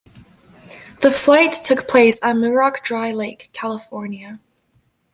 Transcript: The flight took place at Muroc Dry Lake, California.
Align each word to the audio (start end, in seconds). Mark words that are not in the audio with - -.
The 1.01 1.11
flight 1.11 1.51
took 1.51 1.87
place 1.87 2.17
at 2.23 2.35
Muroc 2.35 2.81
Dry 2.81 3.11
Lake, 3.11 3.49
California. 3.53 4.39